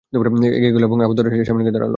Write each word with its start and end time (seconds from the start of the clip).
এগিয়ে 0.57 0.73
গেল 0.75 0.83
এবং 0.83 0.97
আবু 1.01 1.13
দারদার 1.13 1.31
দরজার 1.31 1.47
সামনে 1.49 1.63
গিয়ে 1.65 1.71
দাঁড়াল। 1.71 1.89